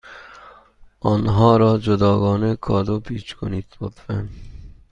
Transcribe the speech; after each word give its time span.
آنها 0.99 1.57
را 1.57 1.77
جداگانه 1.77 2.55
کادو 2.55 2.99
پیچ 2.99 3.35
کنید، 3.35 3.77
لطفا. 3.81 4.29